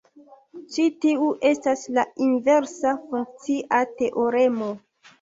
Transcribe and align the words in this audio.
Ĉi 0.75 0.85
tiu 1.05 1.27
estas 1.51 1.85
la 1.99 2.07
inversa 2.31 2.97
funkcia 3.07 3.87
teoremo. 4.05 4.77